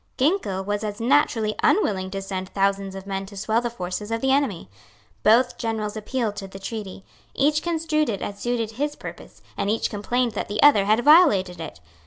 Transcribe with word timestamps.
Ginkell 0.17 0.63
was 0.65 0.83
as 0.83 0.99
naturally 0.99 1.53
unwilling 1.61 2.09
to 2.09 2.23
send 2.23 2.49
thousands 2.49 2.95
of 2.95 3.05
men 3.05 3.27
to 3.27 3.37
swell 3.37 3.61
the 3.61 3.69
forces 3.69 4.09
of 4.09 4.19
the 4.19 4.31
enemy. 4.31 4.67
Both 5.21 5.59
generals 5.59 5.95
appealed 5.95 6.35
to 6.37 6.47
the 6.47 6.57
treaty. 6.57 7.05
Each 7.35 7.61
construed 7.61 8.09
it 8.09 8.23
as 8.23 8.39
suited 8.39 8.71
his 8.71 8.95
purpose, 8.95 9.43
and 9.55 9.69
each 9.69 9.91
complained 9.91 10.31
that 10.31 10.47
the 10.47 10.63
other 10.63 10.85
had 10.85 11.03
violated 11.05 11.59
it. 11.61 11.79